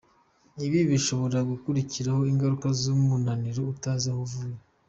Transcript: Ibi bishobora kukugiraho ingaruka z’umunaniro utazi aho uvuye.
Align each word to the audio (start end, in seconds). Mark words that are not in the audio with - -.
Ibi 0.65 0.79
bishobora 0.91 1.37
kukugiraho 1.49 2.21
ingaruka 2.31 2.67
z’umunaniro 2.79 3.61
utazi 3.73 4.07
aho 4.11 4.19
uvuye. 4.27 4.57